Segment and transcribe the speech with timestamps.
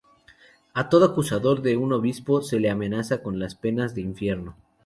[0.73, 4.55] A todo acusador de un obispo se le amenaza con las penas del infierno.